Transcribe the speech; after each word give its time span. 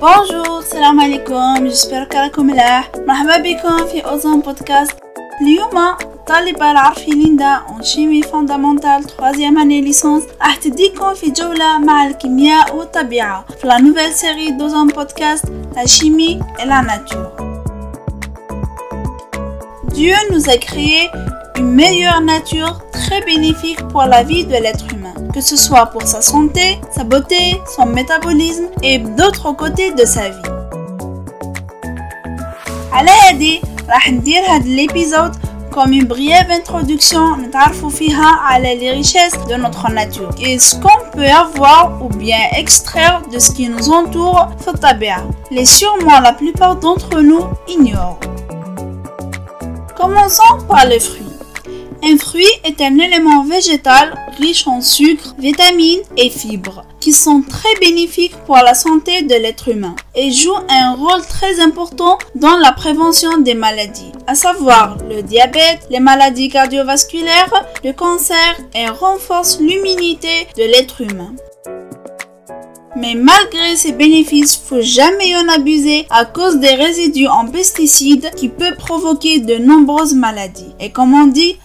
بونجور 0.00 0.58
السلام 0.58 1.00
عليكم 1.00 1.68
جسبر 1.68 2.08
راكم 2.14 2.46
ملاح 2.46 2.90
مرحبا 3.06 3.36
بكم 3.36 3.86
في 3.86 4.00
اوزون 4.00 4.40
بودكاست 4.40 4.92
اليوم 5.40 5.78
الطالبة 5.78 6.70
العرفي 6.70 7.10
ليندا 7.10 7.62
اون 7.68 7.82
شيمي 7.82 8.22
فوندامونتال 8.22 9.04
تخوازيام 9.04 9.58
اني 9.58 9.80
ليسونس 9.80 10.22
راح 10.40 10.56
تديكم 10.56 11.14
في 11.14 11.30
جولة 11.30 11.78
مع 11.78 12.06
الكيمياء 12.06 12.76
والطبيعة 12.76 13.44
في 13.60 13.66
لا 13.66 13.78
نوفيل 13.78 14.12
سيري 14.12 14.50
دوزون 14.50 14.86
بودكاست 14.86 15.44
لا 15.76 15.86
شيمي 15.86 16.40
et 16.58 16.64
la 16.64 16.82
nature. 16.82 17.30
Dieu 19.94 20.16
nous 20.32 20.50
a 20.50 20.56
créé 20.56 21.10
une 21.56 21.70
meilleure 21.72 22.20
nature 22.20 22.80
très 22.92 23.20
bénéfique 23.22 23.82
pour 23.88 24.02
la 24.02 24.22
vie 24.22 24.44
de 24.44 24.56
l'être 24.62 24.84
humain, 24.92 24.99
que 25.34 25.40
ce 25.40 25.56
soit 25.56 25.86
pour 25.86 26.02
sa 26.02 26.20
santé, 26.22 26.80
sa 26.90 27.04
beauté, 27.04 27.60
son 27.76 27.86
métabolisme 27.86 28.66
et 28.82 28.98
d'autres 28.98 29.52
côtés 29.52 29.92
de 29.92 30.04
sa 30.04 30.28
vie. 30.28 30.50
على 32.92 33.10
هادي 33.10 33.60
راح 33.88 34.10
ندير 34.10 34.42
هاد 34.48 34.64
l'épisode 34.64 35.36
comme 35.74 35.92
une 35.92 36.06
brève 36.06 36.50
introduction 36.50 37.38
نتعرفوا 37.38 37.90
فيها 37.90 38.26
على 38.26 38.78
les 38.80 38.90
richesses 39.02 39.38
de 39.48 39.56
notre 39.56 39.90
nature 39.90 40.30
et 40.40 40.58
ce 40.58 40.74
qu'on 40.76 41.10
peut 41.12 41.30
avoir 41.44 42.02
ou 42.02 42.08
bien 42.08 42.38
extraire 42.52 43.22
de 43.32 43.38
ce 43.38 43.52
qui 43.52 43.68
nous 43.68 43.90
entoure 43.90 44.48
في 44.64 44.68
الطبيعة 44.68 45.24
les 45.50 45.66
sûrement 45.66 46.20
la 46.20 46.32
plupart 46.32 46.76
d'entre 46.76 47.20
nous 47.20 47.44
ignorent. 47.68 48.18
Commençons 49.96 50.54
par 50.68 50.84
les 50.86 51.00
fruits. 51.00 51.29
Un 52.03 52.17
fruit 52.17 52.47
est 52.63 52.81
un 52.81 52.97
élément 52.97 53.43
végétal 53.43 54.15
riche 54.39 54.65
en 54.65 54.81
sucre, 54.81 55.35
vitamines 55.37 56.01
et 56.17 56.31
fibres 56.31 56.83
qui 56.99 57.11
sont 57.11 57.43
très 57.47 57.73
bénéfiques 57.79 58.35
pour 58.45 58.55
la 58.55 58.73
santé 58.73 59.21
de 59.21 59.35
l'être 59.35 59.69
humain 59.69 59.95
et 60.15 60.31
jouent 60.31 60.65
un 60.69 60.93
rôle 60.93 61.21
très 61.27 61.59
important 61.59 62.17
dans 62.35 62.57
la 62.57 62.71
prévention 62.71 63.37
des 63.39 63.53
maladies, 63.53 64.11
à 64.25 64.33
savoir 64.33 64.97
le 65.09 65.21
diabète, 65.21 65.87
les 65.89 65.99
maladies 65.99 66.49
cardiovasculaires, 66.49 67.65
le 67.83 67.91
cancer 67.91 68.57
et 68.73 68.87
renforcent 68.87 69.59
l'immunité 69.59 70.47
de 70.57 70.63
l'être 70.63 71.01
humain. 71.01 71.33
Mais 72.95 73.15
malgré 73.15 73.75
ces 73.75 73.93
bénéfices, 73.93 74.57
faut 74.57 74.81
jamais 74.81 75.35
en 75.35 75.47
abuser 75.47 76.05
à 76.09 76.25
cause 76.25 76.57
des 76.57 76.75
résidus 76.75 77.27
en 77.27 77.47
pesticides 77.47 78.29
qui 78.35 78.49
peuvent 78.49 78.75
provoquer 78.75 79.39
de 79.39 79.55
nombreuses 79.55 80.13
maladies. 80.13 80.75
Et 80.79 80.91
comme 80.91 81.13
on 81.13 81.27
dit, 81.27 81.57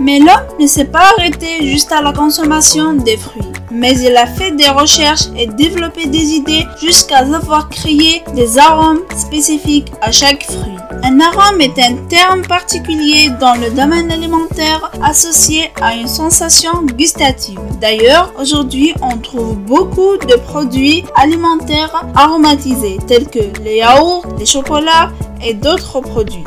mais 0.00 0.20
l'homme 0.20 0.46
ne 0.60 0.66
s'est 0.66 0.84
pas 0.84 1.12
arrêté 1.16 1.66
juste 1.66 1.90
à 1.92 2.00
la 2.00 2.12
consommation 2.12 2.92
des 2.94 3.16
fruits, 3.16 3.47
mais 3.70 3.96
il 3.98 4.16
a 4.16 4.26
fait 4.26 4.52
des 4.52 4.68
recherches 4.68 5.28
et 5.36 5.46
développé 5.46 6.06
des 6.06 6.32
idées 6.32 6.66
jusqu'à 6.80 7.18
avoir 7.18 7.68
créé 7.68 8.22
des 8.34 8.58
arômes 8.58 9.02
spécifiques 9.16 9.92
à 10.00 10.12
chaque 10.12 10.44
fruit. 10.44 10.76
Un 11.02 11.20
arôme 11.20 11.60
est 11.60 11.78
un 11.78 11.94
terme 12.08 12.42
particulier 12.42 13.30
dans 13.40 13.54
le 13.54 13.70
domaine 13.70 14.10
alimentaire 14.10 14.90
associé 15.02 15.70
à 15.80 15.94
une 15.94 16.08
sensation 16.08 16.82
gustative. 16.96 17.60
D'ailleurs, 17.80 18.32
aujourd'hui, 18.40 18.92
on 19.02 19.16
trouve 19.18 19.56
beaucoup 19.56 20.16
de 20.16 20.34
produits 20.36 21.04
alimentaires 21.14 22.04
aromatisés 22.14 22.98
tels 23.06 23.28
que 23.28 23.38
les 23.62 23.76
yaourts, 23.76 24.26
les 24.38 24.46
chocolats 24.46 25.12
et 25.44 25.54
d'autres 25.54 26.00
produits. 26.00 26.44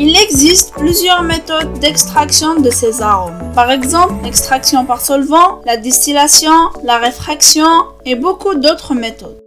Il 0.00 0.16
existe 0.16 0.74
plusieurs 0.74 1.22
méthodes 1.24 1.80
d'extraction 1.80 2.60
de 2.60 2.70
ces 2.70 3.02
arômes. 3.02 3.52
Par 3.52 3.70
exemple, 3.72 4.14
l'extraction 4.22 4.84
par 4.84 5.00
solvant, 5.00 5.60
la 5.66 5.76
distillation, 5.76 6.56
la 6.84 6.98
réfraction 6.98 7.70
et 8.04 8.14
beaucoup 8.14 8.54
d'autres 8.54 8.94
méthodes. 8.94 9.42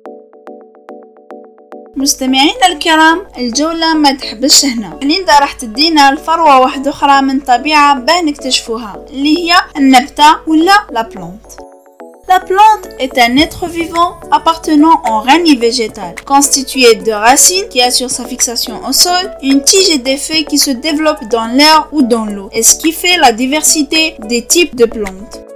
مستمعينا 1.95 2.67
الكرام 2.67 3.21
الجولة 3.37 3.93
ما 3.93 4.11
تحبش 4.13 4.65
هنا 4.65 4.99
ليندا 5.03 5.39
راح 5.39 5.53
تدينا 5.53 6.09
الفروة 6.09 6.59
واحدة 6.59 6.91
أخرى 6.91 7.21
من 7.21 7.39
طبيعة 7.39 7.99
باه 7.99 8.21
نكتشفوها 8.21 9.05
اللي 9.09 9.37
هي 9.37 9.53
النبتة 9.77 10.37
ولا 10.47 10.85
لا 10.91 11.01
بلونت 11.01 11.70
La 12.27 12.39
plante 12.39 12.87
est 12.99 13.17
un 13.17 13.35
être 13.35 13.67
vivant 13.67 14.19
appartenant 14.31 15.01
au 15.09 15.19
règne 15.19 15.57
végétal, 15.57 16.15
constitué 16.25 16.95
de 16.95 17.11
racines 17.11 17.67
qui 17.69 17.81
assurent 17.81 18.11
sa 18.11 18.25
fixation 18.25 18.79
au 18.87 18.93
sol, 18.93 19.35
une 19.41 19.63
tige 19.63 19.89
et 19.89 19.97
des 19.97 20.17
feuilles 20.17 20.45
qui 20.45 20.57
se 20.57 20.71
développent 20.71 21.27
dans 21.29 21.47
l'air 21.47 21.89
ou 21.91 22.03
dans 22.03 22.25
l'eau, 22.25 22.49
et 22.53 22.63
ce 22.63 22.77
qui 22.77 22.91
fait 22.91 23.17
la 23.17 23.31
diversité 23.31 24.15
des 24.29 24.45
types 24.45 24.75
de 24.75 24.85
plantes 24.85 25.50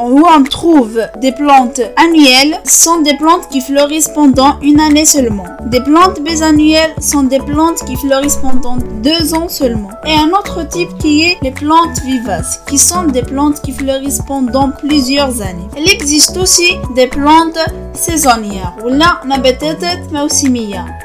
où 0.00 0.22
on 0.26 0.42
trouve 0.44 1.00
des 1.20 1.32
plantes 1.32 1.80
annuelles 1.96 2.60
sont 2.64 3.00
des 3.00 3.16
plantes 3.16 3.48
qui 3.50 3.60
fleurissent 3.60 4.08
pendant 4.08 4.58
une 4.60 4.80
année 4.80 5.04
seulement. 5.04 5.46
Des 5.66 5.80
plantes 5.80 6.20
bisannuelles 6.22 6.94
sont 7.00 7.24
des 7.24 7.38
plantes 7.38 7.84
qui 7.84 7.96
fleurissent 7.96 8.40
pendant 8.40 8.76
deux 9.02 9.34
ans 9.34 9.48
seulement. 9.48 9.90
Et 10.06 10.14
un 10.14 10.30
autre 10.30 10.66
type 10.66 10.96
qui 10.98 11.22
est 11.22 11.38
les 11.42 11.50
plantes 11.50 12.00
vivaces, 12.04 12.60
qui 12.68 12.78
sont 12.78 13.04
des 13.04 13.22
plantes 13.22 13.60
qui 13.62 13.72
fleurissent 13.72 14.22
pendant 14.26 14.70
plusieurs 14.70 15.42
années. 15.42 15.68
Il 15.76 15.88
existe 15.88 16.36
aussi 16.36 16.76
des 16.94 17.06
plantes 17.06 17.58
saisonnières, 17.92 18.74
ou 18.84 18.88
là, 18.88 19.20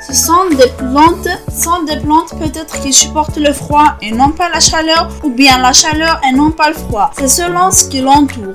Ce 0.08 0.14
sont 0.14 0.50
des 0.52 0.70
plantes, 0.78 1.28
sont 1.52 1.84
des 1.84 2.00
plantes 2.00 2.34
peut-être 2.40 2.80
qui 2.82 2.94
supportent 2.94 3.38
le 3.38 3.54
froid 3.54 3.96
et 4.02 4.12
non 4.12 4.30
pas 4.30 4.50
la 4.50 4.60
chaleur, 4.60 5.10
ou 5.24 5.30
bien 5.30 5.58
la 5.58 5.74
chaleur 5.74 6.22
et 6.28 6.34
non 6.34 6.52
pas 6.52 6.70
le 6.70 6.76
froid. 6.76 7.12
C'est 7.18 7.28
selon 7.28 7.72
ce 7.72 7.88
qui 7.90 8.02
l'entoure. 8.02 8.54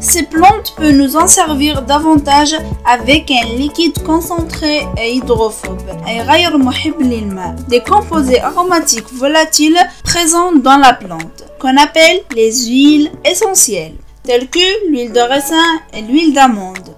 Ces 0.00 0.22
plantes 0.22 0.74
peuvent 0.76 0.96
nous 0.96 1.16
en 1.16 1.26
servir 1.26 1.82
davantage 1.82 2.56
avec 2.86 3.30
un 3.30 3.54
liquide 3.56 4.02
concentré 4.02 4.86
et 4.96 5.12
hydrophobe, 5.12 5.78
des 7.68 7.80
composés 7.80 8.40
aromatiques 8.40 9.12
volatiles 9.12 9.78
présents 10.02 10.52
dans 10.52 10.78
la 10.78 10.94
plante, 10.94 11.44
qu'on 11.60 11.76
appelle 11.76 12.22
les 12.34 12.50
huiles 12.66 13.10
essentielles, 13.26 13.96
telles 14.24 14.48
que 14.48 14.88
l'huile 14.88 15.12
de 15.12 15.20
raisin 15.20 15.80
et 15.92 16.00
l'huile 16.00 16.32
d'amande. 16.32 16.96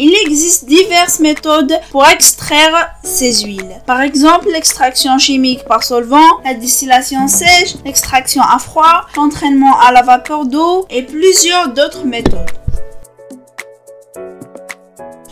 Il 0.00 0.14
existe 0.26 0.66
diverses 0.66 1.18
méthodes 1.18 1.72
pour 1.90 2.06
extraire 2.06 2.94
ces 3.02 3.42
huiles. 3.42 3.82
Par 3.84 4.00
exemple, 4.00 4.46
l'extraction 4.52 5.18
chimique 5.18 5.64
par 5.64 5.82
solvant, 5.82 6.40
la 6.44 6.54
distillation 6.54 7.26
sèche, 7.26 7.74
l'extraction 7.84 8.42
à 8.42 8.60
froid, 8.60 9.06
l'entraînement 9.16 9.76
à 9.80 9.90
la 9.90 10.02
vapeur 10.02 10.46
d'eau 10.46 10.86
et 10.88 11.02
plusieurs 11.02 11.70
d'autres 11.74 12.04
méthodes. 12.04 12.57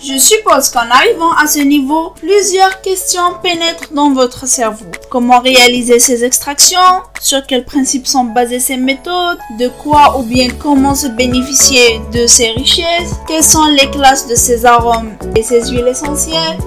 Je 0.09 0.19
suppose 0.19 0.69
qu'en 0.69 0.89
arrivant 0.89 1.33
à 1.33 1.49
ce 1.49 1.59
niveau, 1.59 2.13
plusieurs 2.21 2.81
questions 2.81 3.41
pénètrent 3.43 3.93
dans 3.93 4.13
votre 4.13 4.47
cerveau. 4.47 4.85
Comment 5.11 5.41
réaliser 5.41 5.99
ces 5.99 6.23
extractions? 6.23 6.79
Sur 7.21 7.45
quels 7.45 7.65
principes 7.65 8.07
sont 8.07 8.23
basées 8.23 8.61
ces 8.61 8.77
méthodes? 8.77 9.39
De 9.59 9.69
quoi 9.83 10.17
ou 10.17 10.23
bien 10.23 10.49
comment 10.63 10.95
se 10.95 11.09
bénéficier 11.09 12.01
de 12.13 12.25
ces 12.29 12.51
richesses? 12.51 13.17
Quelles 13.27 13.43
sont 13.43 13.67
les 13.67 13.91
classes 13.91 14.29
de 14.29 14.37
ces 14.37 14.65
arômes 14.65 15.11
et 15.35 15.43
ces 15.43 15.71
huiles 15.71 15.89
essentielles? 15.89 16.59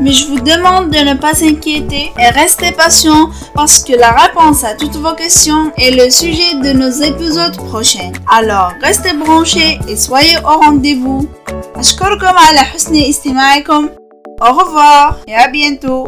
Mais 0.00 0.12
je 0.12 0.26
vous 0.26 0.40
demande 0.40 0.90
de 0.90 0.98
ne 0.98 1.14
pas 1.14 1.34
s'inquiéter 1.34 2.12
et 2.18 2.28
rester 2.30 2.72
patient 2.72 3.28
parce 3.54 3.82
que 3.82 3.92
la 3.92 4.12
réponse 4.12 4.64
à 4.64 4.74
toutes 4.74 4.96
vos 4.96 5.14
questions 5.14 5.70
est 5.76 5.90
le 5.90 6.08
sujet 6.08 6.54
de 6.62 6.72
nos 6.72 6.90
épisodes 6.90 7.56
prochains. 7.56 8.12
Alors, 8.26 8.72
restez 8.80 9.12
branchés 9.12 9.78
et 9.86 9.96
soyez 9.96 10.38
au 10.38 10.60
rendez-vous. 10.60 11.28
أشكركم 11.78 12.26
على 12.26 12.58
حسن 12.58 12.96
استماعكم. 12.96 13.88
أوغوفا 14.42 15.16
يا 15.28 15.46
بينتو. 15.46 16.06